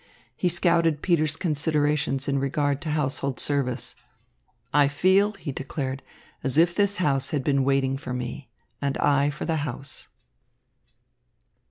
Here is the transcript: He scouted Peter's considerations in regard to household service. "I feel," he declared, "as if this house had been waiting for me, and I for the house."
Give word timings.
He 0.35 0.49
scouted 0.49 1.03
Peter's 1.03 1.37
considerations 1.37 2.27
in 2.27 2.39
regard 2.39 2.81
to 2.81 2.89
household 2.89 3.39
service. 3.39 3.95
"I 4.73 4.87
feel," 4.87 5.33
he 5.33 5.51
declared, 5.51 6.01
"as 6.43 6.57
if 6.57 6.73
this 6.73 6.95
house 6.95 7.29
had 7.29 7.43
been 7.43 7.63
waiting 7.63 7.97
for 7.97 8.11
me, 8.11 8.49
and 8.81 8.97
I 8.97 9.29
for 9.29 9.45
the 9.45 9.57
house." 9.57 10.07